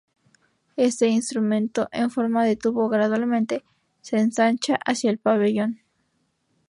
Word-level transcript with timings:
Este 0.77 1.09
instrumento 1.09 1.87
en 1.91 2.09
forma 2.09 2.43
de 2.43 2.55
tubo 2.55 2.89
gradualmente 2.89 3.63
se 4.01 4.17
ensancha 4.17 4.79
hacia 4.83 5.11
el 5.11 5.19
pabellón. 5.19 5.79